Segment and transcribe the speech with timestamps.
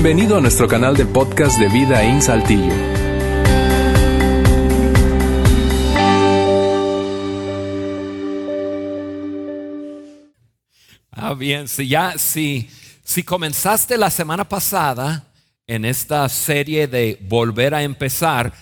[0.00, 2.72] Bienvenido a nuestro canal de podcast de Vida en Saltillo.
[11.10, 12.70] Ah, bien, si ya, si,
[13.02, 15.32] si comenzaste la semana pasada
[15.66, 18.52] en esta serie de volver a empezar,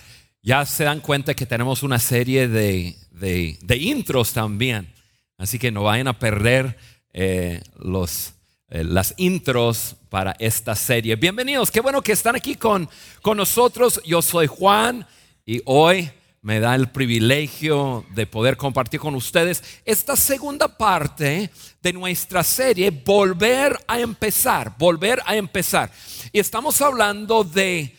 [0.41, 4.91] ya se dan cuenta que tenemos una serie de, de, de intros también.
[5.37, 6.79] Así que no vayan a perder
[7.13, 8.33] eh, los,
[8.69, 11.15] las intros para esta serie.
[11.15, 12.89] Bienvenidos, qué bueno que están aquí con,
[13.21, 14.01] con nosotros.
[14.05, 15.07] Yo soy Juan
[15.45, 16.11] y hoy
[16.41, 21.49] me da el privilegio de poder compartir con ustedes esta segunda parte
[21.81, 25.89] de nuestra serie, Volver a empezar, volver a empezar.
[26.33, 27.95] Y estamos hablando de,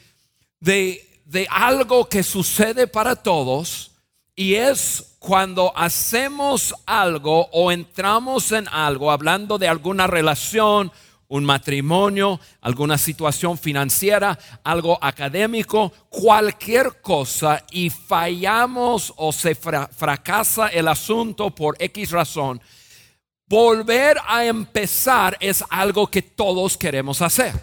[0.60, 3.92] de, de algo que sucede para todos
[4.38, 10.92] y es cuando hacemos algo o entramos en algo, hablando de alguna relación,
[11.26, 20.86] un matrimonio, alguna situación financiera, algo académico, cualquier cosa y fallamos o se fracasa el
[20.86, 22.60] asunto por X razón,
[23.48, 27.54] volver a empezar es algo que todos queremos hacer.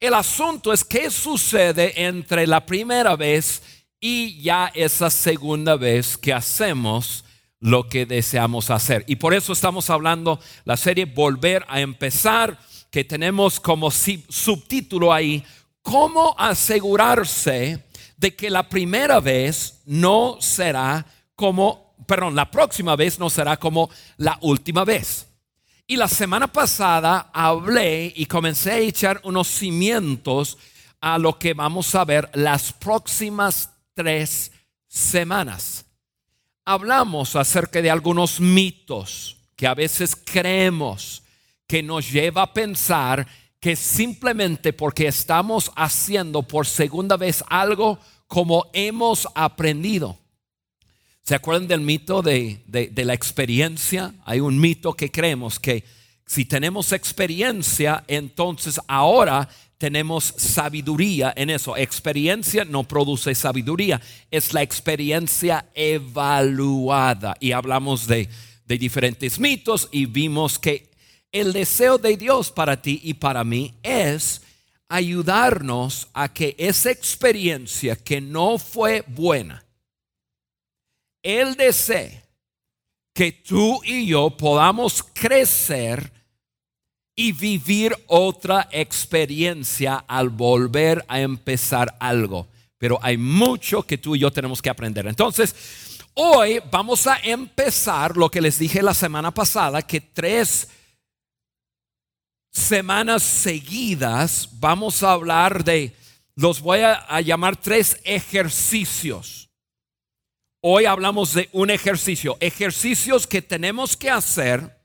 [0.00, 3.62] El asunto es qué sucede entre la primera vez
[4.00, 7.24] y ya esa segunda vez que hacemos
[7.60, 9.04] lo que deseamos hacer.
[9.06, 12.58] Y por eso estamos hablando la serie Volver a empezar,
[12.90, 15.42] que tenemos como subtítulo ahí,
[15.82, 17.84] cómo asegurarse
[18.16, 23.90] de que la primera vez no será como, perdón, la próxima vez no será como
[24.16, 25.26] la última vez.
[25.86, 30.56] Y la semana pasada hablé y comencé a echar unos cimientos
[31.00, 34.52] a lo que vamos a ver las próximas tres
[34.88, 35.86] semanas.
[36.64, 41.22] Hablamos acerca de algunos mitos que a veces creemos
[41.66, 43.26] que nos lleva a pensar
[43.60, 50.18] que simplemente porque estamos haciendo por segunda vez algo como hemos aprendido.
[51.22, 54.12] ¿Se acuerdan del mito de, de, la experiencia?
[54.26, 55.84] Hay un mito que creemos que
[56.26, 59.48] si tenemos experiencia, entonces ahora
[59.84, 61.76] tenemos sabiduría en eso.
[61.76, 64.00] Experiencia no produce sabiduría,
[64.30, 67.36] es la experiencia evaluada.
[67.38, 68.30] Y hablamos de,
[68.64, 70.90] diferentes mitos y vimos que
[71.30, 74.40] el deseo de Dios para ti y para mí es
[74.88, 79.66] ayudarnos a que esa experiencia que no fue buena,
[81.22, 82.24] Él desea
[83.12, 86.10] que tú y yo podamos crecer
[87.16, 92.48] y vivir otra experiencia al volver a empezar algo.
[92.78, 95.06] Pero hay mucho que tú y yo tenemos que aprender.
[95.06, 95.54] Entonces,
[96.14, 100.68] hoy vamos a empezar lo que les dije la semana pasada, que tres
[102.50, 105.94] semanas seguidas vamos a hablar de,
[106.36, 109.50] los voy a, llamar tres ejercicios.
[110.60, 114.83] Hoy hablamos de un ejercicio, ejercicios que tenemos que hacer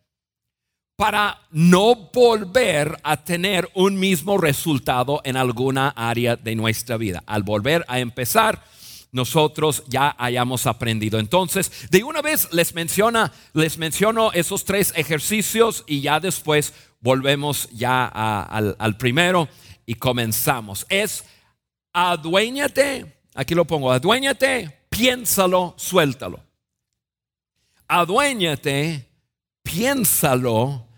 [0.99, 7.23] para no volver a tener un mismo resultado en alguna área de nuestra vida.
[7.25, 8.61] Al volver a empezar,
[9.13, 11.17] nosotros ya hayamos aprendido.
[11.17, 17.69] Entonces, de una vez les menciona, les menciono esos tres ejercicios y ya después volvemos
[17.69, 19.47] ya al, primero
[19.85, 20.85] y comenzamos.
[20.89, 21.23] Es
[21.93, 26.43] aduéñate, aquí lo pongo, aduéñate, piénsalo, suéltalo.
[27.87, 29.07] Aduéñate,
[29.63, 30.88] piénsalo,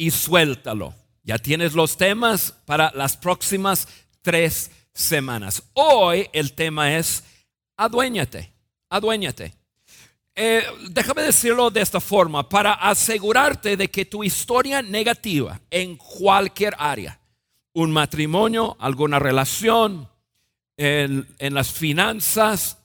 [0.00, 0.94] y suéltalo.
[1.22, 3.86] Ya tienes los temas para las próximas
[4.22, 5.62] tres semanas.
[5.74, 7.22] Hoy el tema es
[7.76, 8.50] aduéñate,
[8.88, 9.54] aduéñate.
[10.34, 16.74] Eh, déjame decirlo de esta forma, para asegurarte de que tu historia negativa en cualquier
[16.78, 17.20] área,
[17.74, 20.08] un matrimonio, alguna relación,
[20.78, 22.78] en, las finanzas,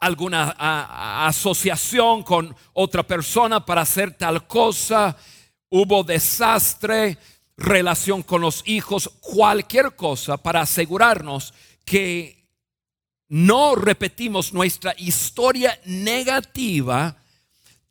[0.00, 0.56] alguna
[1.28, 5.16] asociación con otra persona para hacer tal cosa,
[5.72, 7.16] hubo desastre,
[7.56, 11.54] relación con los hijos, cualquier cosa para asegurarnos
[11.84, 12.46] que
[13.28, 17.16] no repetimos nuestra historia negativa,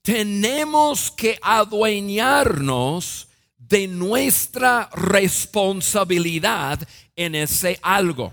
[0.04, 3.28] tenemos que adueñarnos
[3.58, 8.32] de nuestra responsabilidad en ese algo.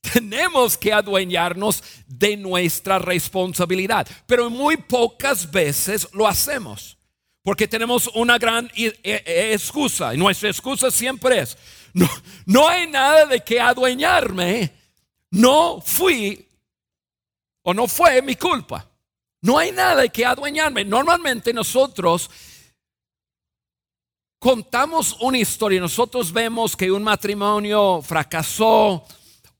[0.00, 6.97] Tenemos que adueñarnos de nuestra responsabilidad, pero muy pocas veces lo hacemos.
[7.48, 10.12] Porque tenemos una gran excusa.
[10.12, 11.56] Y nuestra excusa siempre es,
[11.94, 12.06] no,
[12.44, 14.70] no hay nada de que adueñarme.
[15.30, 16.46] No fui
[17.62, 18.86] o no fue mi culpa.
[19.40, 20.84] No hay nada de que adueñarme.
[20.84, 22.30] Normalmente nosotros
[24.38, 29.06] contamos una historia, nosotros vemos que un matrimonio fracasó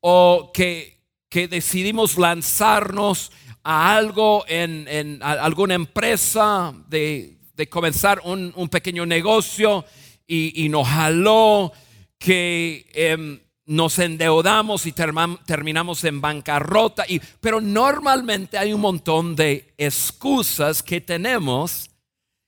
[0.01, 1.01] o que,
[1.31, 3.33] que decidimos lanzarnos
[3.65, 9.85] a algo en, alguna empresa, de, comenzar un, pequeño negocio
[10.27, 11.73] y, nos jaló,
[12.19, 17.05] que em, nos endeudamos y terminamos en bancarrota.
[17.09, 21.91] Y, pero normalmente hay un montón de excusas que tenemos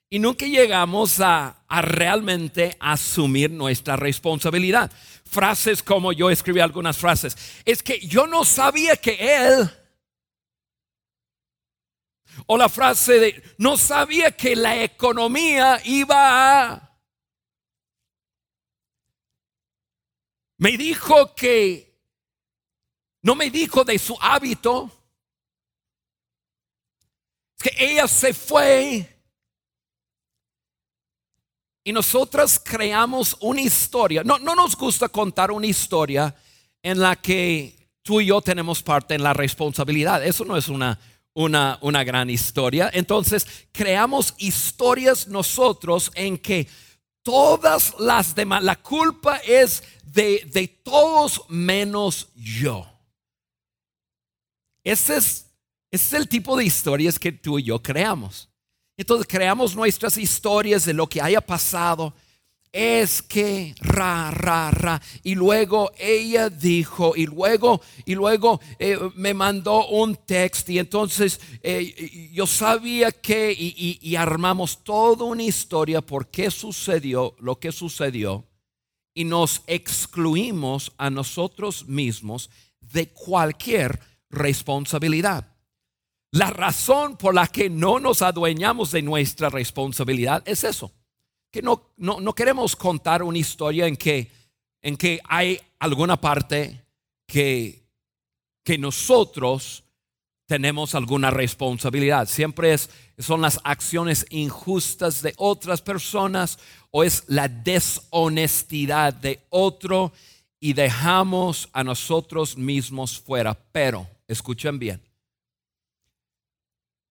[0.09, 4.91] y nunca llegamos a, a, realmente asumir nuestra responsabilidad.
[5.25, 7.37] Frases como yo escribí algunas frases.
[7.65, 9.71] Es que yo no sabía que él
[12.47, 16.99] o la frase de, no sabía que la economía iba a...
[20.59, 21.99] Me dijo que,
[23.23, 24.91] no me dijo de su hábito,
[27.59, 29.21] que ella se fue.
[31.83, 34.23] Y nosotras creamos una historia.
[34.23, 36.35] No, no nos gusta contar una historia
[36.83, 40.25] en la que tú y yo tenemos parte en la responsabilidad.
[40.25, 40.99] Eso no es una
[41.35, 42.91] una, una gran historia.
[42.93, 46.69] Entonces, creamos historias nosotros en que
[47.23, 52.87] todas las demás, la culpa es de, de todos menos yo.
[54.83, 55.47] Ese es,
[55.91, 58.49] ese es el tipo de historias que tú y yo creamos.
[58.97, 62.15] Entonces creamos nuestras historias de lo que haya pasado
[62.73, 65.03] es que ra, ra, ra.
[65.23, 71.41] Y luego ella dijo, y luego, y luego eh, me mandó un texto, y entonces
[71.63, 77.73] eh, yo sabía que, y, y, armamos toda una historia por qué sucedió lo que
[77.73, 78.47] sucedió,
[79.15, 82.51] y nos excluimos a nosotros mismos
[82.81, 83.99] de cualquier
[84.31, 85.57] responsabilidad.
[86.33, 90.93] La razón por la que no nos adueñamos de nuestra responsabilidad es eso
[91.51, 94.31] que no, no, queremos contar una historia en que,
[94.83, 96.85] en que hay alguna parte
[97.27, 97.83] que,
[98.63, 99.85] que nosotros
[100.47, 102.29] tenemos alguna responsabilidad.
[102.29, 106.59] Siempre es, son las acciones injustas de otras personas
[106.91, 110.13] o es la deshonestidad de otro
[110.59, 113.55] y dejamos a nosotros mismos fuera.
[113.73, 115.01] Pero, escuchen bien,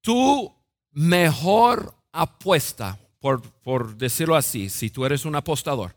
[0.02, 0.54] tu
[0.92, 5.96] mejor apuesta por, decirlo así, si tú eres un apostador,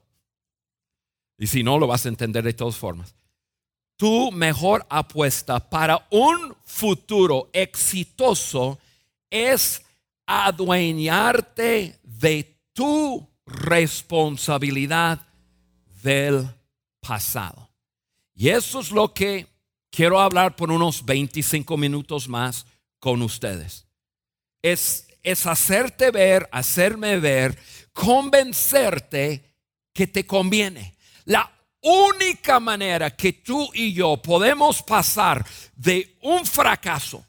[1.38, 3.14] y si no, lo vas a entender de todas formas,
[3.96, 8.78] tu mejor apuesta para un futuro exitoso
[9.30, 9.84] es
[10.26, 15.26] adueñarte de tu responsabilidad
[16.02, 16.48] del
[17.00, 17.69] pasado.
[18.34, 19.46] Y eso es lo que
[19.90, 22.66] quiero hablar por unos 25 minutos más
[22.98, 23.86] con ustedes.
[24.62, 27.58] Es es hacerte ver, hacerme ver,
[27.92, 29.56] convencerte
[29.92, 30.94] que te conviene.
[31.24, 31.50] La
[31.82, 37.24] única manera que tú y yo podemos pasar de un fracaso,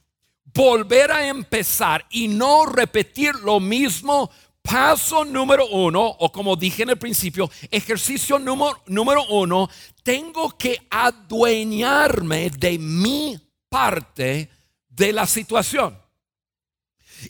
[0.46, 4.30] volver a empezar y no repetir lo mismo,
[4.62, 9.70] paso número uno, o como dije en el principio, ejercicio número, número uno,
[10.04, 13.38] tengo que adueñarme de mi
[13.70, 14.50] parte
[14.90, 16.03] de la situación.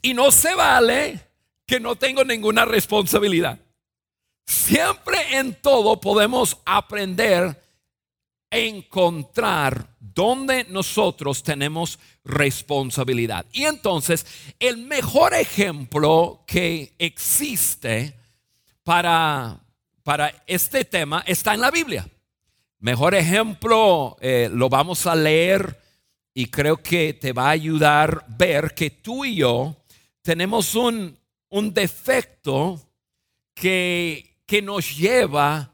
[0.02, 1.20] Y no se vale
[1.66, 3.60] que no tengo ninguna responsabilidad.
[4.46, 7.62] Siempre en todo podemos aprender
[8.52, 13.46] a encontrar donde nosotros tenemos responsabilidad.
[13.52, 14.26] Y entonces,
[14.60, 18.16] el mejor ejemplo que existe
[18.84, 19.60] para,
[20.04, 22.08] para este tema está en la Biblia.
[22.80, 25.80] Mejor ejemplo, eh, lo vamos a leer
[26.34, 29.83] y creo que te va a ayudar ver que tú y yo
[30.24, 31.20] tenemos un,
[31.72, 32.82] defecto
[33.54, 35.72] que, que nos lleva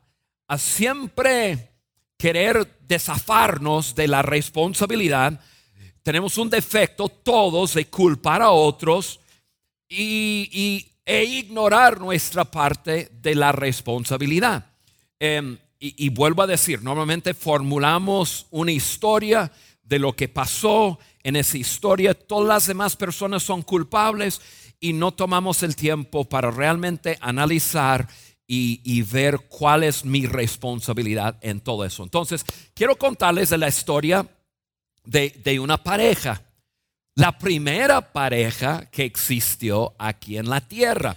[0.48, 1.70] a siempre
[2.18, 5.40] querer desafarnos de la responsabilidad.
[6.04, 9.22] Tenemos un defecto todos de culpar a otros
[9.88, 14.66] y, e ignorar nuestra parte de la responsabilidad.
[15.20, 19.50] Em, y, vuelvo a decir, normalmente formulamos una historia
[19.82, 24.42] de lo que pasó en esa historia, todas las demás personas son culpables
[24.80, 28.08] y no tomamos el tiempo para realmente analizar
[28.52, 32.02] y, ver cuál es mi responsabilidad en todo eso.
[32.02, 32.44] Entonces,
[32.74, 34.28] quiero contarles de la historia
[35.06, 36.42] de, de una pareja,
[37.14, 41.16] la primera pareja que existió aquí en la tierra.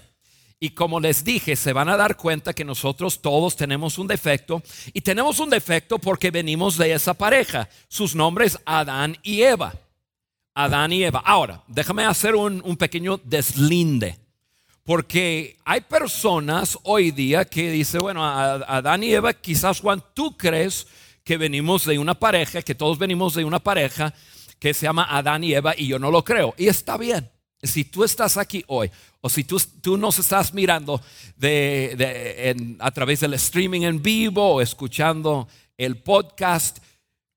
[0.61, 4.63] Y como les dije, se van a dar cuenta que nosotros todos tenemos un defecto
[4.93, 7.69] y tenemos un defecto porque venimos de esa pareja.
[7.89, 9.75] Sus nombres Adán y Eva.
[10.55, 11.23] Adán y Eva.
[11.25, 14.19] Ahora, déjame hacer un, pequeño deslinde.
[14.85, 20.89] Porque hay personas hoy día que dicen, bueno, Adán y Eva, quizás Juan, tú crees
[21.23, 24.13] que venimos de una pareja, que todos venimos de una pareja
[24.59, 26.55] que se llama Adán y Eva y yo no lo creo.
[26.59, 27.31] Y está bien.
[27.63, 28.91] Si tú estás aquí hoy
[29.21, 31.01] o si tú, tú nos estás mirando
[31.37, 36.79] de, a través del streaming en vivo o escuchando el podcast,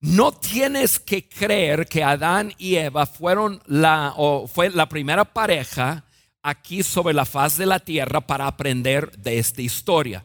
[0.05, 4.13] no tienes que creer que Adán y Eva fueron la,
[4.53, 6.05] fue la primera pareja
[6.43, 10.23] aquí sobre la faz de la tierra para aprender de esta historia.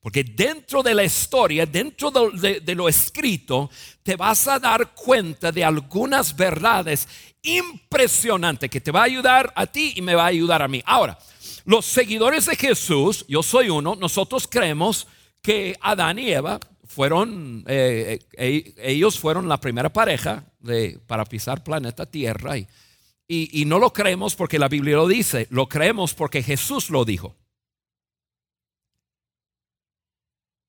[0.00, 3.70] Porque dentro de la historia, dentro de, lo escrito,
[4.02, 7.08] te vas a dar cuenta de algunas verdades
[7.42, 10.82] impresionantes que te va a ayudar a ti y me va a ayudar a mí.
[10.84, 11.18] Ahora,
[11.64, 15.06] los seguidores de Jesús, yo soy uno, nosotros creemos
[15.40, 16.60] que Adán y Eva
[16.94, 22.68] fueron, eh, eh, ellos fueron la primera pareja de, para pisar planeta Tierra y,
[23.26, 27.34] y no lo creemos porque la Biblia lo dice, lo creemos porque Jesús lo dijo.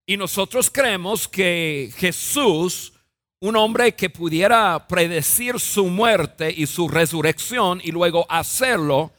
[0.07, 2.93] Y nosotros creemos que Jesús,
[3.39, 9.11] un hombre que pudiera predecir su muerte y su resurrección y luego hacerlo,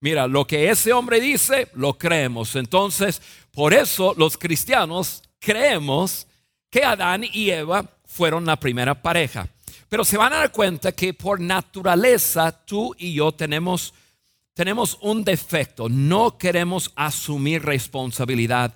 [0.00, 2.56] mira, lo que ese hombre dice, lo creemos.
[2.56, 3.20] Entonces,
[3.52, 6.26] por eso los cristianos creemos
[6.72, 9.46] que Adán y Eva fueron la primera pareja.
[9.90, 13.92] Pero se van a dar cuenta que por naturaleza tú y yo tenemos,
[14.54, 15.90] tenemos un defecto.
[15.90, 18.74] No queremos asumir responsabilidad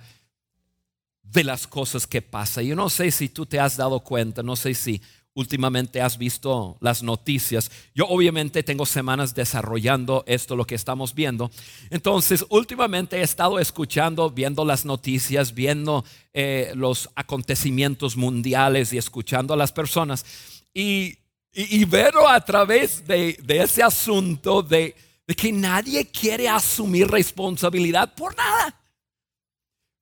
[1.23, 2.67] de las cosas que pasan.
[2.67, 5.01] Yo no sé si tú te has dado cuenta, no sé si
[5.37, 7.71] últimamente has visto las noticias.
[7.95, 11.51] Yo obviamente tengo semanas desarrollando esto, lo que estamos viendo.
[11.91, 19.53] Entonces, últimamente he estado escuchando, viendo las noticias, viendo eh, los acontecimientos mundiales y escuchando
[19.53, 20.25] a las personas.
[20.73, 21.19] Y,
[21.53, 24.97] y, veo a través de, ese asunto de
[25.37, 28.75] que nadie quiere asumir responsabilidad por nada.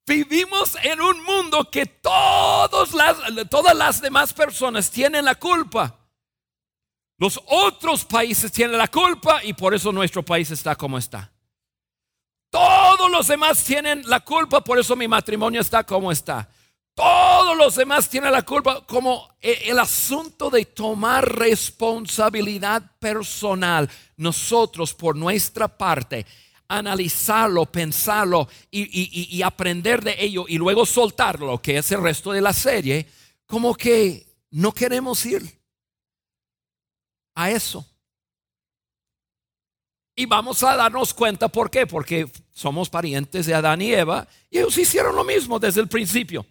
[0.06, 3.16] Vivimos en un mundo que todas las,
[3.48, 5.98] todas las demás personas tienen la culpa.
[7.16, 11.32] Los otros países tienen la culpa y por eso nuestro país está como está.
[12.50, 16.48] Todos los demás tienen la culpa, por eso mi matrimonio está como está.
[16.94, 23.90] Todos los demás tienen la culpa, como e, el asunto de tomar responsabilidad personal.
[24.16, 26.24] Nosotros, por nuestra parte,
[26.78, 32.52] analizarlo, pensarlo y, aprender de ello y luego soltarlo, que es el resto de la
[32.52, 33.06] serie,
[33.46, 35.42] como que no queremos ir
[37.34, 37.86] a eso.
[40.16, 44.58] Y vamos a darnos cuenta por qué, porque somos parientes de Adán y Eva y
[44.58, 46.46] ellos hicieron lo mismo desde el principio.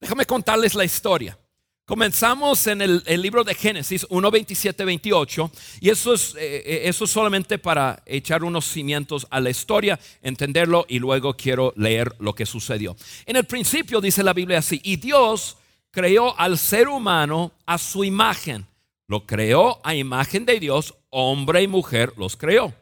[0.00, 1.38] Déjame contarles la historia.
[1.84, 7.08] Comenzamos en el, libro de Génesis 1, 27, 28 y eso es, eh, eh, eso
[7.08, 12.46] solamente para echar unos cimientos a la historia, entenderlo y luego quiero leer lo que
[12.46, 12.94] sucedió.
[13.26, 15.56] En el principio dice la Biblia así, y Dios
[15.90, 18.64] creó al ser humano a su imagen,
[19.08, 22.72] lo creó a imagen de Dios, hombre y mujer los creó.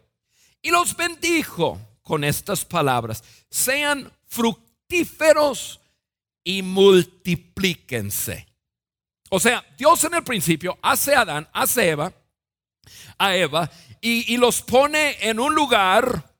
[0.60, 5.80] Y los bendijo con estas palabras, sean fructíferos
[6.44, 8.49] y multiplíquense
[9.30, 12.12] o sea, Dios en el principio hace a Adán, hace Eva,
[13.16, 13.70] a Eva,
[14.00, 16.34] y, los pone en un lugar,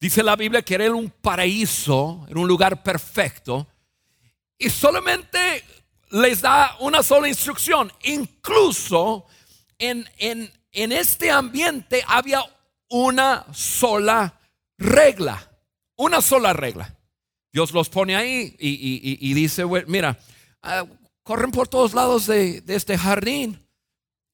[0.00, 3.66] dice la Biblia que era un paraíso, en un lugar perfecto,
[4.58, 5.64] y solamente
[6.10, 7.92] les da una sola instrucción.
[8.02, 9.26] Incluso
[9.78, 12.42] en, en, este ambiente había
[12.90, 14.38] una sola
[14.76, 15.50] regla,
[15.96, 16.94] una sola regla.
[17.52, 20.18] Dios los pone ahí y, dice, mira,
[20.62, 20.84] ah,
[21.28, 23.62] corren por todos lados de, este jardín.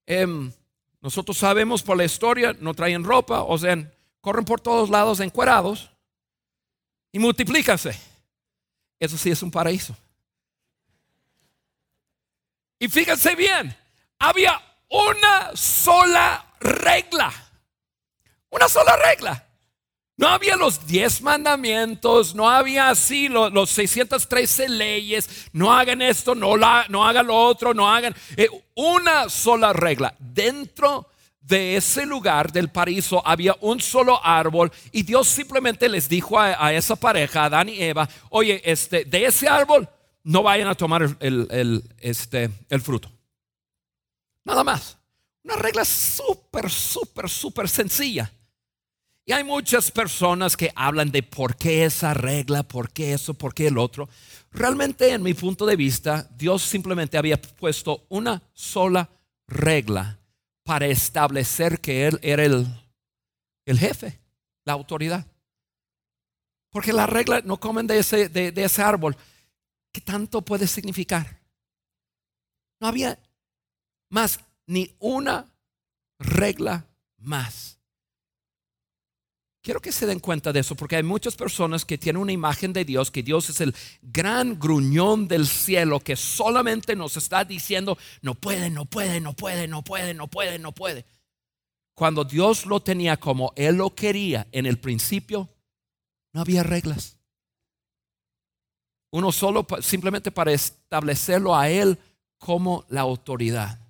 [0.06, 0.52] Em,
[1.00, 3.76] nosotros sabemos por la historia, no traen ropa, o sea,
[4.20, 5.90] corren por todos lados encuerados
[7.10, 7.98] y multiplícanse.
[9.00, 9.96] Eso sí es un paraíso.
[12.78, 13.76] Y fíjense bien,
[14.20, 17.32] había una sola regla.
[18.50, 19.44] Una sola regla.
[20.16, 26.54] No había los diez mandamientos, no había así los, 613 leyes, no hagan esto, no,
[26.54, 28.14] hagan lo otro, no hagan...
[28.36, 30.14] Eh, una sola regla.
[30.18, 31.08] Dentro
[31.40, 36.72] de ese lugar del paraíso había un solo árbol y Dios simplemente les dijo a,
[36.72, 39.88] esa pareja, Adán y Eva, oye, este, de ese árbol
[40.22, 43.10] no vayan a tomar el, este, el fruto.
[44.44, 44.96] Nada más.
[45.42, 48.30] Una regla súper, súper, súper sencilla.
[49.26, 53.54] Y hay muchas personas que hablan de por qué esa regla, por qué eso, por
[53.54, 54.08] qué el otro.
[54.50, 59.08] Realmente, en mi punto de vista, Dios simplemente había puesto una sola
[59.46, 60.18] regla
[60.62, 62.66] para establecer que Él era el,
[63.64, 64.20] el jefe,
[64.64, 65.26] la autoridad.
[66.70, 69.16] Porque la regla no comen de ese, de, de ese árbol.
[69.90, 71.40] ¿Qué tanto puede significar?
[72.78, 73.18] No había
[74.10, 75.46] más ni una
[76.18, 77.78] regla más.
[79.64, 82.74] Quiero que se den cuenta de eso porque hay muchas personas que tienen una imagen
[82.74, 87.96] de Dios, que Dios es el gran gruñón del cielo que solamente nos está diciendo,
[88.20, 91.06] no puede, no puede, no puede, no puede, no puede, no puede.
[91.94, 95.48] Cuando Dios lo tenía como Él lo quería en el principio,
[96.34, 97.16] no había reglas.
[99.12, 101.98] Uno solo simplemente para establecerlo a Él
[102.36, 103.83] como la autoridad.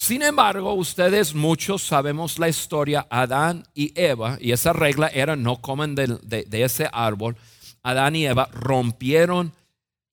[0.00, 5.60] Sin embargo, ustedes muchos sabemos la historia, Adán y Eva, y esa regla era no
[5.60, 7.36] comen de, ese árbol.
[7.82, 9.52] Adán y Eva rompieron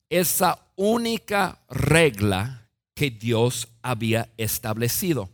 [0.10, 5.30] esa única regla que Dios había establecido.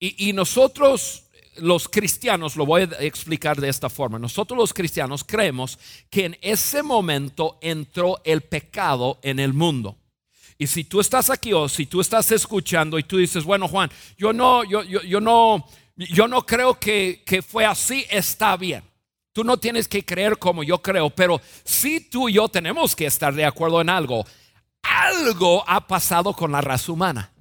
[0.00, 1.24] Y, nosotros,
[1.58, 6.38] los cristianos, lo voy a explicar de esta forma, nosotros los cristianos creemos que en
[6.40, 9.98] ese momento entró el pecado en el mundo.
[10.56, 13.90] Y si tú estás aquí o si tú estás escuchando y tú dices, bueno Juan,
[14.16, 18.82] yo no, yo, yo, no, yo no creo que, que fue así, está bien.
[19.32, 23.06] Tú no tienes que creer como yo creo, pero si tú y yo tenemos que
[23.06, 24.24] estar de acuerdo en algo.
[24.82, 27.32] Algo ha pasado con la raza humana.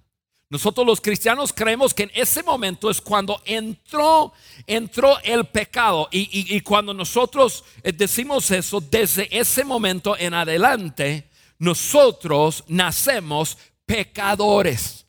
[0.49, 4.33] Nosotros los cristianos creemos que en ese momento es cuando entró,
[4.67, 6.07] entró el pecado.
[6.11, 11.27] Y, y, y cuando nosotros eh, decimos eso, desde ese momento en adelante,
[11.63, 15.07] nosotros nacemos pecadores.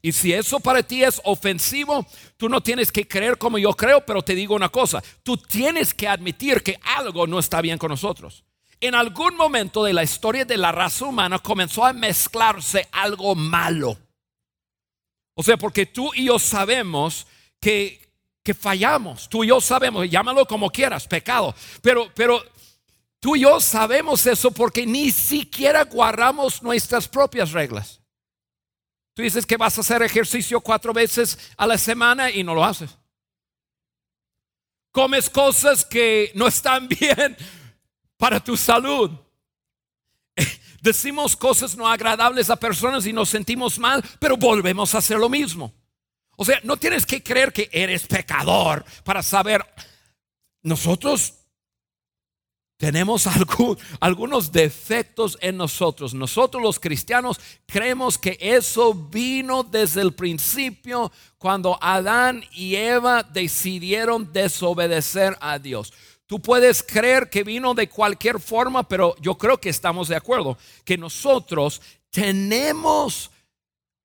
[0.00, 4.04] Y si eso para ti es ofensivo, tú no tienes que creer como yo creo,
[4.04, 7.90] pero te digo una cosa, tú tienes que admitir que algo no está bien con
[7.90, 8.44] nosotros.
[8.80, 13.96] En algún momento de la historia de la raza humana comenzó a mezclarse algo malo.
[15.34, 17.26] O sea, porque tú y yo sabemos
[17.60, 18.00] que,
[18.42, 22.42] que fallamos, tú y yo sabemos, llámalo como quieras, pecado, pero, pero
[23.24, 28.02] Tú y yo sabemos eso porque ni siquiera guardamos nuestras propias reglas.
[29.14, 32.62] Tú dices que vas a hacer ejercicio cuatro veces a la semana y no lo
[32.62, 32.98] haces.
[34.92, 37.34] Comes cosas que no están bien
[38.18, 39.10] para tu salud.
[40.82, 45.30] Decimos cosas no agradables a personas y nos sentimos mal, pero volvemos a hacer lo
[45.30, 45.72] mismo.
[46.36, 49.64] O sea, no tienes que creer que eres pecador para saber.
[50.60, 51.43] Nosotros
[52.76, 53.26] tenemos
[54.00, 56.14] algunos defectos en nosotros.
[56.14, 64.32] Nosotros los cristianos creemos que eso vino desde el principio cuando Adán y Eva decidieron
[64.32, 65.92] desobedecer a Dios.
[66.26, 70.56] Tú puedes creer que vino de cualquier forma, pero yo creo que estamos de acuerdo
[70.84, 73.30] que nosotros tenemos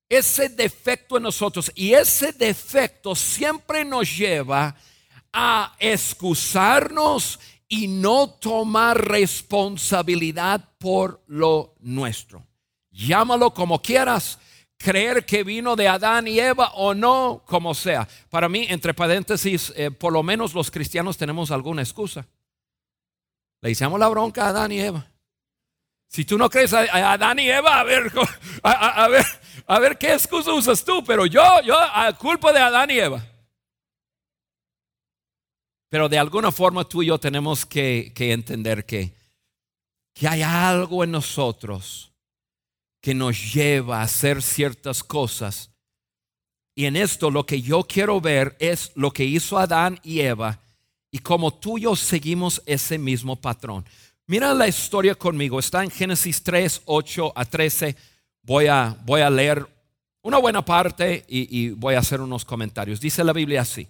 [0.10, 4.76] ese defecto en nosotros y ese defecto siempre nos lleva
[5.32, 12.46] a excusarnos y no tomar responsabilidad por lo nuestro.
[12.90, 14.40] Llámalo como quieras,
[14.76, 18.08] creer que vino de Adán y Eva o no, como sea.
[18.30, 22.26] Para mí, entre paréntesis, eh, por lo menos los cristianos tenemos alguna excusa.
[23.62, 25.06] Le hicimos la bronca a Adán y Eva.
[26.08, 28.12] Si tú no crees a, Adán y Eva, a ver,
[28.64, 29.26] a, ver,
[29.68, 33.24] a ver qué excusa usas tú, pero yo, yo, a culpa de Adán y Eva.
[35.90, 39.12] Pero de alguna forma tú y yo tenemos que, entender que,
[40.14, 42.12] que hay algo en nosotros
[43.02, 45.72] que nos lleva a hacer ciertas cosas.
[46.76, 50.60] Y en esto lo que yo quiero ver es lo que hizo Adán y Eva
[51.12, 53.84] y como tú y yo seguimos ese mismo patrón.
[54.28, 57.96] Mira la historia conmigo, está en Génesis 3, 8 a 13.
[58.44, 59.68] Voy a, voy a leer
[60.22, 63.00] una buena parte y, y voy a hacer unos comentarios.
[63.00, 63.88] Dice la Biblia así.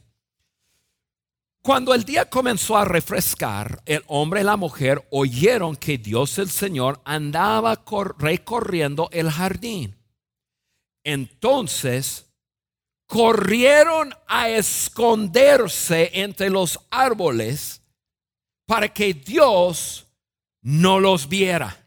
[1.61, 6.49] Cuando el día comenzó a refrescar, el hombre y la mujer oyeron que Dios el
[6.49, 7.83] Señor andaba
[8.17, 9.97] recorriendo el jardín.
[11.03, 12.29] Entonces
[13.07, 17.81] corrieron a esconderse entre los árboles
[18.65, 20.07] para que Dios
[20.61, 21.78] no los viera.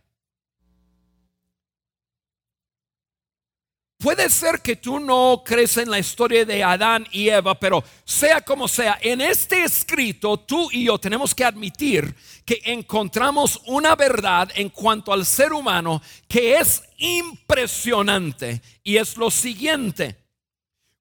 [4.03, 8.41] Puede ser que tú no crees en la historia de Adán y Eva, pero sea
[8.41, 12.12] como sea, en este escrito tú y yo tenemos que admitir
[12.45, 19.31] que encontramos una verdad en cuanto al ser humano que es impresionante y es lo
[19.31, 20.17] siguiente.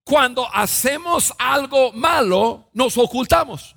[0.04, 3.76] Cuando hacemos algo malo, nos ocultamos.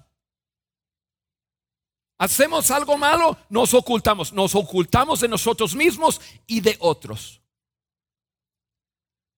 [2.19, 4.35] Hacemos algo malo, nos ocultamos.
[4.35, 7.41] Nos ocultamos de nosotros mismos y de otros.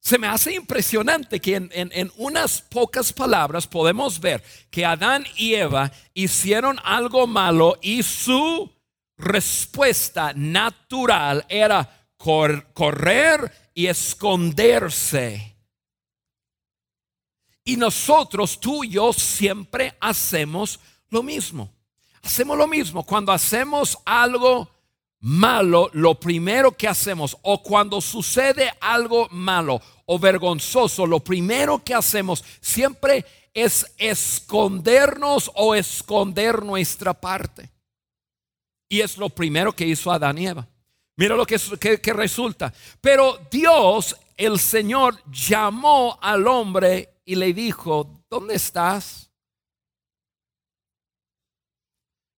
[0.07, 4.41] Se me hace impresionante que en, en, unas pocas palabras podemos ver
[4.71, 8.71] que Adán y Eva hicieron algo malo y su
[9.17, 15.57] respuesta natural era correr y esconderse.
[17.65, 20.79] Y nosotros, tú y yo, siempre hacemos
[21.11, 21.69] lo mismo.
[22.23, 23.05] Hacemos lo mismo.
[23.05, 24.71] Cuando hacemos algo
[25.19, 31.95] malo, lo primero que hacemos, o cuando sucede algo malo o vergonzoso, lo primero que
[31.95, 37.71] hacemos siempre es escondernos o esconder nuestra parte.
[38.89, 40.69] Y es lo primero que hizo Adán y Eva.
[41.17, 41.59] Mira lo que,
[42.01, 42.73] que, resulta.
[43.01, 49.31] Pero Dios, el Señor, llamó al hombre y le dijo, ¿dónde estás?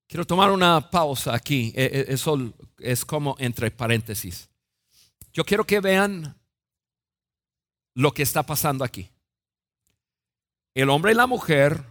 [0.06, 1.72] Quiero tomar una pausa aquí.
[1.76, 4.48] E, e, eso es como entre paréntesis.
[5.32, 6.37] Yo quiero que vean
[7.94, 9.10] lo que está pasando aquí.
[10.74, 11.84] El hombre y la mujer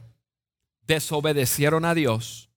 [0.81, 2.49] desobedecieron a Dios.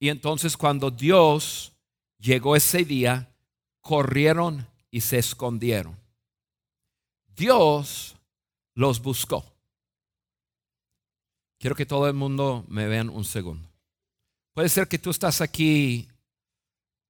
[0.00, 1.72] Y entonces cuando Dios
[2.18, 3.32] llegó ese día,
[3.80, 5.96] corrieron y se escondieron.
[7.28, 8.16] Dios
[8.74, 9.44] los buscó.
[11.58, 13.68] Quiero que todo el mundo me vean un segundo.
[14.54, 16.08] Puede ser que tú estás aquí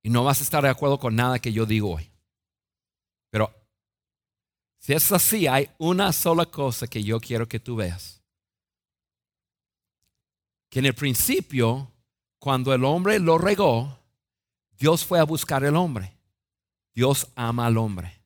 [0.02, 2.11] y no vas a estar de acuerdo con nada que yo digo hoy.
[3.30, 3.50] Pero
[4.83, 8.21] si es así, hay una sola cosa que yo quiero que tú veas.
[10.68, 11.88] Que en el principio,
[12.40, 13.97] cuando el hombre lo regó,
[14.77, 16.16] Dios fue a buscar al hombre.
[16.92, 18.21] Dios ama al hombre.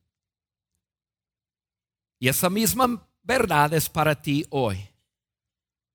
[2.17, 4.83] Y esa misma verdad es para ti hoy.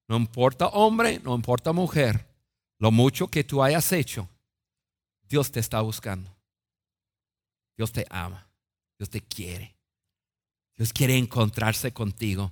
[0.07, 2.25] No importa hombre, no importa mujer,
[2.79, 4.29] lo mucho que tú hayas hecho,
[5.29, 6.31] Dios te está buscando.
[7.77, 8.47] Dios te ama.
[8.97, 9.75] Dios te quiere.
[10.83, 12.51] Dios quiere encontrarse contigo.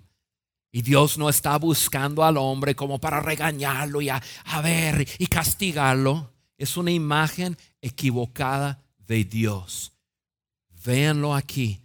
[0.71, 4.23] Y Dios no está buscando al hombre como para regañarlo y a,
[4.63, 6.33] ver y castigarlo.
[6.57, 9.91] Es una imagen equivocada de Dios.
[10.85, 11.81] Véanlo aquí.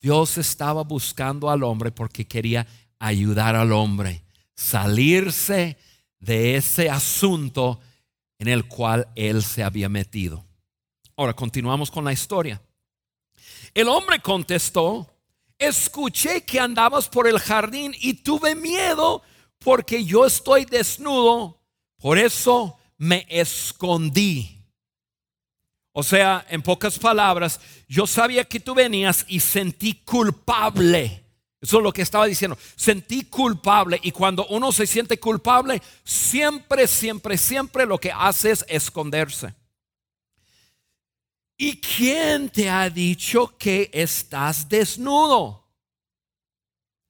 [0.00, 2.66] Dios estaba buscando al hombre porque quería
[2.98, 4.24] ayudar al hombre,
[4.56, 5.76] salirse
[6.18, 7.78] de ese asunto
[8.38, 10.46] en el cual él se había metido.
[11.14, 12.58] Ahora continuamos con la historia.
[13.74, 15.09] El hombre contestó,
[15.60, 19.22] escuché que andabas por el jardín y tuve miedo
[19.60, 21.62] porque yo estoy desnudo,
[21.98, 24.56] por eso me escondí.
[25.92, 31.20] O sea, en pocas palabras, yo sabía que tú venías y sentí culpable
[31.60, 32.56] eso es lo que estaba diciendo.
[32.74, 38.64] Sentí culpable y cuando uno se siente culpable, siempre, siempre, siempre lo que hace es
[38.68, 39.54] esconderse.
[41.62, 45.68] ¿Y quién te ha dicho que estás desnudo?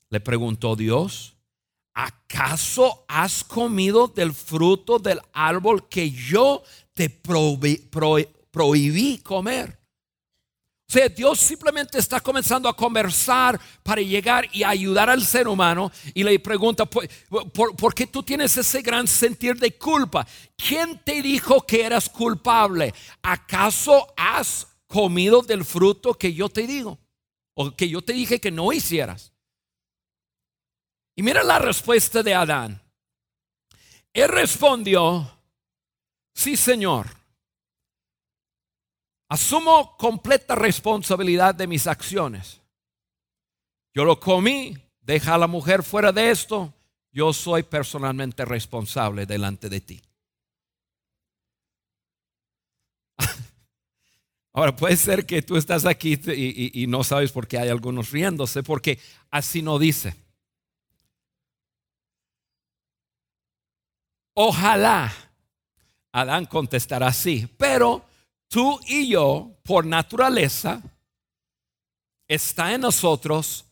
[0.08, 1.36] Le preguntó Dios.
[1.94, 9.78] ¿Acaso has comido del fruto del árbol que yo te prohibí comer?
[10.90, 15.92] O sea, Dios simplemente está comenzando a conversar para llegar y ayudar al ser humano
[16.14, 20.26] y le pregunta, ¿por, qué tú tienes ese gran sentir de culpa?
[20.56, 22.92] ¿Quién te dijo que eras culpable?
[23.22, 26.98] ¿Acaso has comido del fruto que yo te digo?
[27.54, 29.32] O que yo te dije que no hicieras.
[31.14, 32.82] Y mira la respuesta de Adán.
[34.12, 35.38] Él respondió,
[36.34, 37.19] sí Señor.
[39.30, 42.60] Asumo completa responsabilidad de mis acciones.
[43.94, 46.74] Yo lo comí, deja a la mujer fuera de esto,
[47.12, 50.02] yo soy personalmente responsable delante de ti.
[54.52, 58.64] Ahora puede ser que tú estás aquí y, no sabes por qué hay algunos riéndose,
[58.64, 58.98] porque
[59.30, 60.16] así no dice.
[64.34, 65.12] Ojalá
[66.10, 68.09] Adán contestará así, pero
[68.50, 70.82] tú y yo, por naturaleza,
[72.28, 73.64] está en nosotros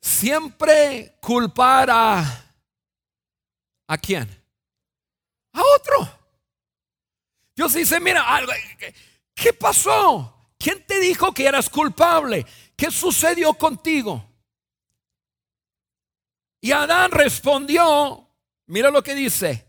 [0.00, 2.44] siempre culpar a...
[3.90, 4.28] ¿A quién?
[5.54, 5.96] A otro.
[7.56, 8.24] Dios dice, mira,
[9.34, 10.52] ¿qué pasó?
[10.58, 12.44] ¿Quién te dijo que eras culpable?
[12.76, 14.22] ¿Qué sucedió contigo?
[16.60, 18.28] Y Adán respondió,
[18.66, 19.66] mira lo que dice,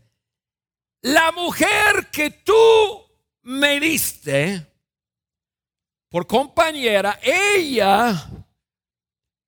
[1.00, 3.09] la mujer que tú
[3.42, 4.66] me diste
[6.08, 8.28] por compañera, ella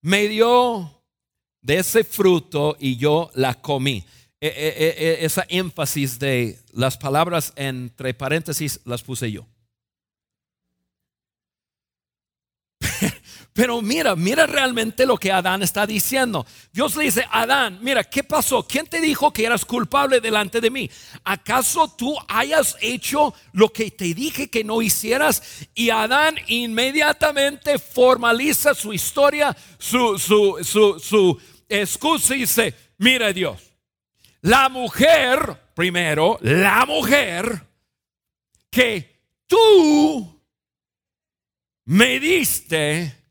[0.01, 1.03] me dio
[1.61, 4.05] de ese fruto y yo la comí.
[4.41, 9.47] E, e, e, esa énfasis de las palabras entre paréntesis las puse yo.
[13.55, 16.47] Pero mira, mira realmente lo que Adán está diciendo.
[16.73, 18.67] Dios le dice, Adán, mira, ¿qué pasó?
[18.67, 20.91] ¿Quién te dijo que eras culpable delante de mí?
[21.23, 25.67] ¿Acaso tú hayas hecho lo que te dije que no hicieras?
[25.75, 31.39] Y Adán inmediatamente formaliza su historia, su, su, su, su
[31.69, 33.61] excusa y dice, mira Dios,
[34.41, 37.67] la mujer, primero, la mujer
[38.71, 40.43] que tú
[41.85, 43.22] me diste,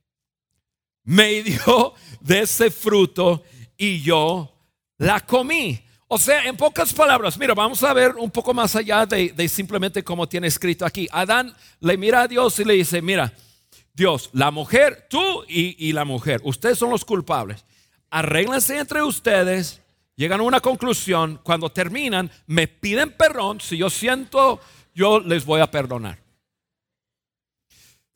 [1.03, 3.43] me dio de ese fruto
[3.77, 4.51] y yo
[4.97, 5.79] la comí.
[6.07, 10.03] O sea, en pocas palabras, mira, vamos a ver un poco más allá de, simplemente
[10.03, 11.07] como tiene escrito aquí.
[11.11, 13.33] Adán le mira a Dios y le dice, mira,
[13.93, 17.63] Dios, la mujer, tú y, y la mujer, ustedes son los culpables.
[18.09, 19.81] Arréglense entre ustedes,
[20.17, 24.59] llegan a una conclusión, cuando terminan, me piden perdón, si yo siento,
[24.93, 26.19] yo les voy a perdonar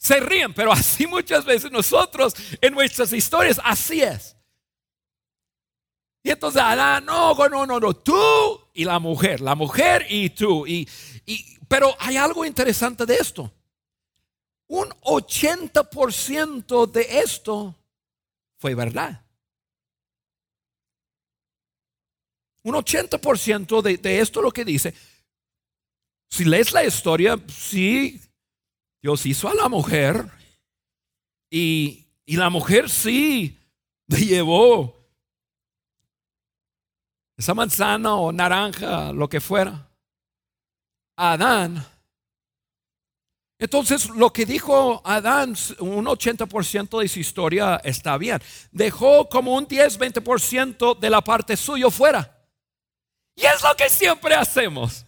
[0.06, 4.38] se ríen, pero así muchas veces nosotros en nuestras historias, así es.
[6.22, 8.16] Y entonces, ah, no, no, no, no, tú
[8.76, 10.68] y la mujer, la mujer y tú.
[10.68, 10.88] Y,
[11.26, 13.52] y, pero hay algo interesante de esto.
[14.68, 17.76] Un 80% de esto
[18.58, 19.26] fue verdad.
[22.62, 24.94] Un 80% de, de esto lo que dice.
[26.30, 28.22] Si lees la historia, sí,
[29.06, 30.26] Dios hizo a la mujer
[31.52, 33.56] y, la mujer sí
[34.08, 34.98] le llevó
[37.38, 39.88] esa manzana o naranja, lo que fuera,
[41.16, 41.86] Adán.
[43.60, 48.42] Entonces, lo que dijo Adán, un 80% de su historia está bien.
[48.72, 52.44] Dejó como un 10, 20% de la parte suya fuera.
[53.36, 55.06] Y es lo que siempre hacemos.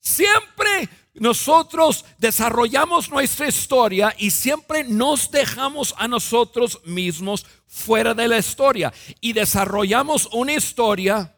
[0.00, 8.38] Siempre nosotros desarrollamos nuestra historia y siempre nos dejamos a nosotros mismos fuera de la
[8.38, 8.92] historia.
[9.20, 11.32] Y desarrollamos una historia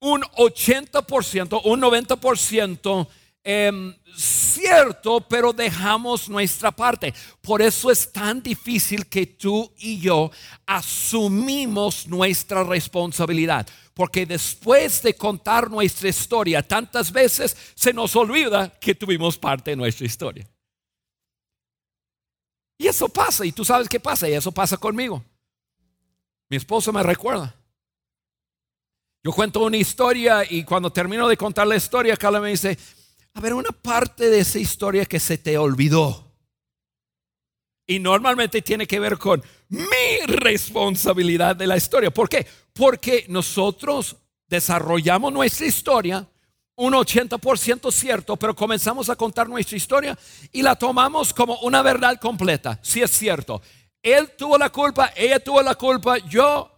[0.00, 3.08] un 80%, un 90%
[3.50, 7.14] eh, cierto, pero dejamos nuestra parte.
[7.40, 10.30] Por eso es tan difícil que tú y yo
[10.66, 13.66] asumimos nuestra responsabilidad.
[13.98, 19.76] Porque después de contar nuestra historia tantas veces, se nos olvida que tuvimos parte de
[19.76, 20.48] nuestra historia.
[22.78, 25.24] Y eso pasa, y tú sabes qué pasa, y eso pasa conmigo.
[26.48, 27.52] Mi esposo me recuerda.
[29.24, 32.78] Yo cuento una historia y cuando termino de contar la historia, Carla me dice,
[33.34, 36.36] a ver, una parte de esa historia que se te olvidó.
[37.84, 42.10] Y normalmente tiene que ver con mi responsabilidad de la historia.
[42.10, 42.46] ¿Por qué?
[42.72, 46.26] Porque nosotros desarrollamos nuestra historia,
[46.76, 50.18] un 80% cierto, pero comenzamos a contar nuestra historia
[50.52, 52.78] y la tomamos como una verdad completa.
[52.82, 53.60] Si es cierto,
[54.02, 56.70] él tuvo la culpa, ella tuvo la culpa, yo,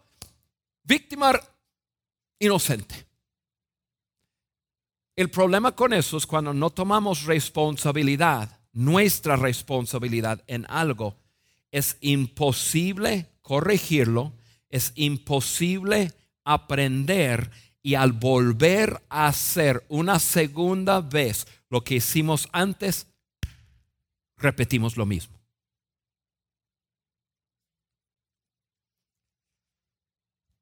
[0.82, 1.38] víctima
[2.38, 3.06] inocente.
[5.14, 11.16] El problema con eso es cuando no tomamos responsabilidad, nuestra responsabilidad en algo.
[11.70, 14.32] Es imposible corregirlo,
[14.68, 16.12] es imposible
[16.44, 17.50] aprender
[17.82, 23.06] y al volver a hacer una segunda vez lo que hicimos antes,
[24.36, 25.38] repetimos lo mismo.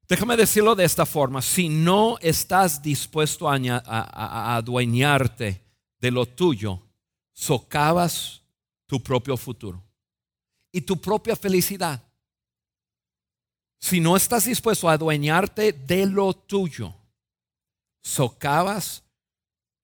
[0.07, 5.63] Déjame decirlo de esta forma, si no estás dispuesto a, adueñarte
[5.99, 6.81] de lo tuyo,
[7.31, 8.41] socavas
[8.87, 9.88] tu propio futuro
[10.71, 12.03] y tu propia felicidad.
[13.79, 16.93] Si no estás dispuesto a adueñarte de lo tuyo,
[18.01, 19.03] socavas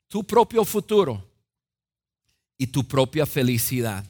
[0.08, 1.26] tu propio futuro
[2.58, 4.06] y tu propia felicidad.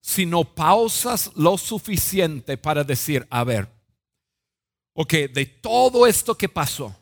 [0.00, 3.68] Si no pausas lo suficiente para decir, a ver,
[4.94, 6.94] ok, de todo esto que pasó,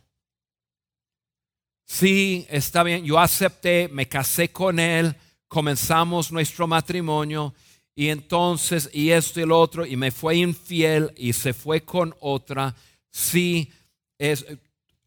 [1.84, 5.14] sí, está bien, yo acepté, me casé con él,
[5.46, 7.54] comenzamos nuestro matrimonio
[7.98, 12.14] y entonces, y esto y lo otro, y me fue infiel y se fue con
[12.20, 12.76] otra,
[13.10, 13.72] sí,
[14.18, 14.44] es,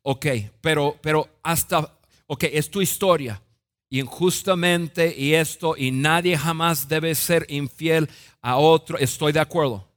[0.02, 0.25] ok,
[0.60, 3.39] pero, pero hasta, ok, es tu historia.
[3.91, 8.10] Injustamente y esto, y nadie jamás debe ser infiel
[8.41, 9.88] a otro, estoy de acuerdo.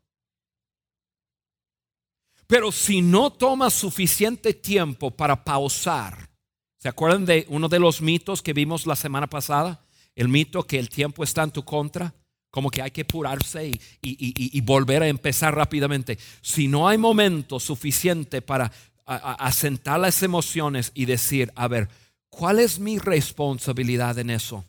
[2.47, 6.29] Pero si no tomas suficiente tiempo para pausar,
[6.77, 9.83] ¿se acuerdan de uno de los mitos que vimos la semana pasada?
[10.15, 12.15] El mito que el tiempo está en tu contra,
[12.53, 16.19] como que hay que apurarse y, volver a empezar rápidamente.
[16.43, 18.71] Si no hay momento suficiente para
[19.07, 21.89] asentar las emociones y decir, a ver,
[22.29, 24.67] ¿cuál es mi responsabilidad en eso?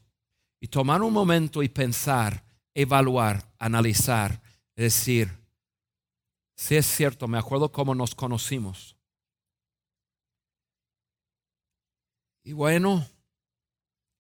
[0.62, 4.42] Y tomar un momento y pensar, evaluar, analizar,
[4.78, 5.30] decir,
[6.56, 8.96] si es cierto, me acuerdo cómo nos conocimos.
[12.46, 13.06] Y bueno,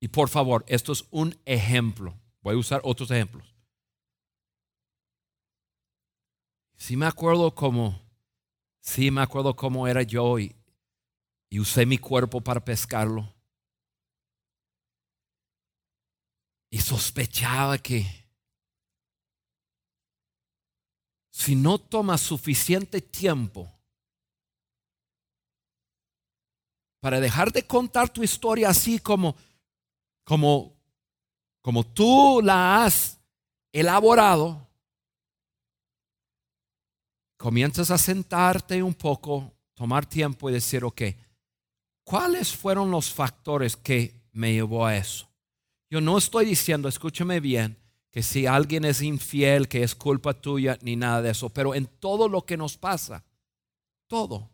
[0.02, 2.13] y por favor, esto es un ejemplo.
[2.41, 3.52] Voy a usar otros ejemplos.
[6.86, 7.98] Sí me acuerdo cómo,
[8.82, 10.54] sí me acuerdo cómo era yo y,
[11.50, 13.34] y usé mi cuerpo para pescarlo.
[16.69, 18.06] Y sospechaba que
[21.32, 23.72] si no tomas suficiente tiempo
[27.00, 29.38] para dejar de contar tu historia así como,
[30.26, 30.76] como,
[31.62, 33.22] como tú la has
[33.72, 34.67] elaborado,
[37.43, 41.01] comienzas a sentarte un poco, tomar tiempo y decir, ok,
[42.06, 45.29] ¿cuáles fueron los factores que me llevó a eso?
[45.89, 47.77] Yo no estoy diciendo, escúchame bien,
[48.12, 51.49] que si alguien es infiel, que es culpa tuya, ni nada de eso.
[51.49, 53.25] Pero en todo lo que nos pasa,
[54.08, 54.49] todo,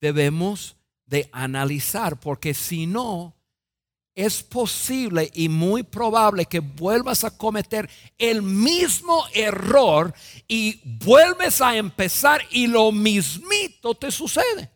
[0.00, 3.34] debemos de analizar, porque si no,
[4.18, 10.12] es posible y muy probable que vuelvas a cometer el mismo error
[10.48, 14.72] y vuelves a empezar y lo mismito te sucede.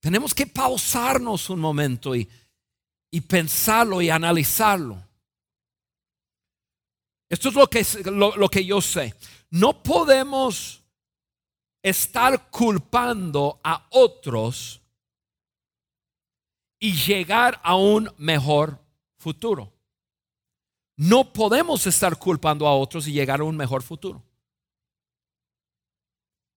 [0.00, 2.26] Tenemos que pausarnos un momento y,
[3.10, 5.06] y pensarlo y analizarlo.
[7.28, 9.14] Esto es lo que, lo, lo que yo sé.
[9.50, 10.82] No podemos
[11.86, 14.82] estar culpando a otros
[16.80, 18.80] y llegar a un mejor
[19.18, 19.72] futuro.
[20.96, 24.20] No podemos estar culpando a otros y llegar a un mejor futuro.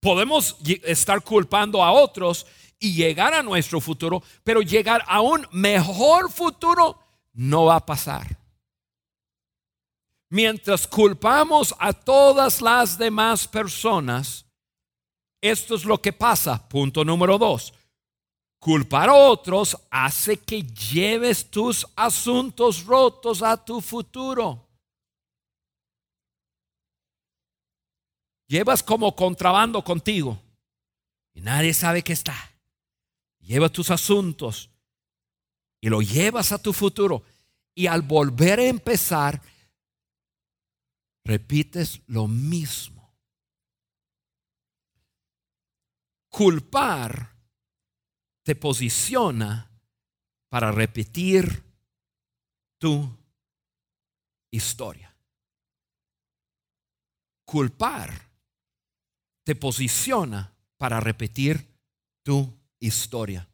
[0.01, 2.47] Podemos estar culpando a otros
[2.79, 6.97] y llegar a nuestro futuro, pero llegar a un mejor futuro
[7.33, 8.35] no va a pasar.
[10.31, 14.48] Mientras culpamos a todas las demás personas,
[15.41, 16.67] esto es lo que pasa.
[16.67, 17.73] Punto número dos.
[18.59, 24.67] Culpar a otros hace que lleves tus asuntos rotos a tu futuro.
[28.47, 30.37] Llevas como contrabando contigo
[31.33, 32.49] y nadie sabe que está
[33.49, 34.69] llevas tus asuntos
[35.81, 37.23] y lo llevas a tu futuro.
[37.73, 39.41] Y al volver a empezar,
[41.23, 42.98] repites lo mismo.
[46.29, 47.35] Culpar
[48.43, 49.69] te posiciona
[50.49, 51.63] para repetir
[52.79, 53.09] tu
[54.51, 55.15] historia.
[57.45, 58.29] Culpar
[59.43, 61.67] te posiciona para repetir
[62.23, 63.47] tu historia.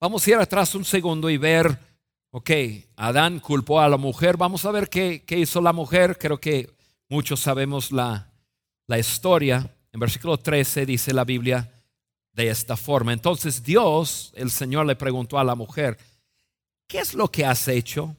[0.00, 1.78] Vamos a ir atrás un segundo y ver,
[2.32, 2.50] ok,
[2.96, 6.74] Adán culpó a la mujer, vamos a ver qué, hizo la mujer, creo que
[7.08, 8.32] muchos sabemos la,
[8.88, 9.72] la historia.
[9.92, 11.70] En versículo 13 dice la Biblia
[12.32, 13.12] de esta forma.
[13.12, 15.98] Entonces Dios, el Señor le preguntó a la mujer,
[16.86, 18.16] ¿qué es lo que has hecho?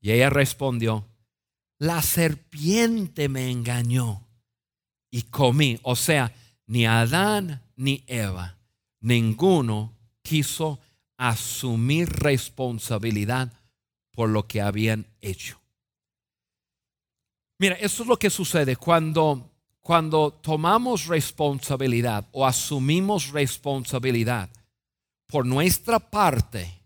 [0.00, 1.06] Y ella respondió,
[1.78, 4.26] la serpiente me engañó
[5.10, 5.78] y comí.
[5.82, 6.32] O sea,
[6.66, 8.58] ni Adán ni Eva,
[9.00, 10.80] ninguno quiso
[11.16, 13.52] asumir responsabilidad
[14.12, 15.60] por lo que habían hecho.
[17.58, 19.53] Mira, esto es lo que sucede cuando,
[19.84, 24.48] cuando tomamos responsabilidad o asumimos responsabilidad
[25.26, 26.80] por nuestra parte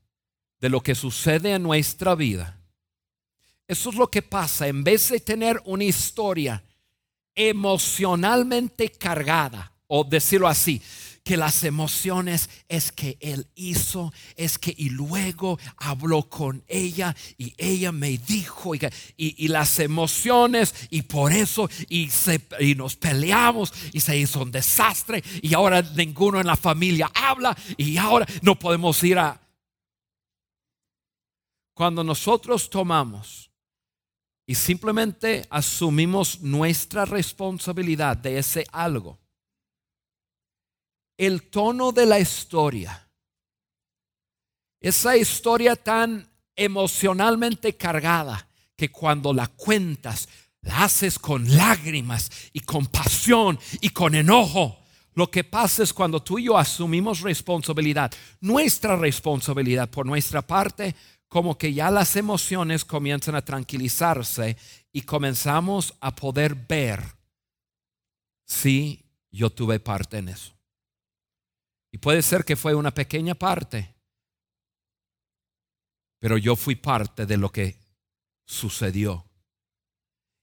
[0.60, 2.58] de lo que sucede en nuestra vida.
[3.68, 4.66] Eso es lo que pasa.
[4.66, 6.60] En vez de tener una historia
[7.36, 10.82] emocionalmente cargada, o decirlo así,
[11.28, 17.52] que las emociones es que él hizo, es que y luego habló con ella y
[17.58, 18.80] ella me dijo y,
[19.18, 24.50] y, las emociones y por eso y, se, y nos peleamos y se hizo un
[24.50, 29.38] desastre y ahora ninguno en la familia habla y ahora no podemos ir a...
[31.74, 33.50] Cuando nosotros tomamos
[34.46, 39.18] y simplemente asumimos nuestra responsabilidad de ese algo.
[41.18, 43.06] El tono de la historia,
[44.80, 50.28] esa historia tan emocionalmente cargada que cuando la cuentas,
[50.62, 54.78] la haces con lágrimas y con pasión y con enojo.
[55.14, 60.94] Lo que pasa es cuando tú y yo asumimos responsabilidad, nuestra responsabilidad por nuestra parte,
[61.28, 64.56] como que ya las emociones comienzan a tranquilizarse
[64.92, 67.02] y comenzamos a poder ver
[68.46, 70.57] si yo tuve parte en eso.
[71.98, 73.94] Puede ser que fue una pequeña parte,
[76.18, 77.76] pero yo fui parte de lo que
[78.44, 79.24] sucedió.